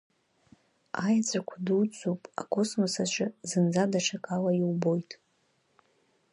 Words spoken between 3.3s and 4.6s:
зынӡа даҽакала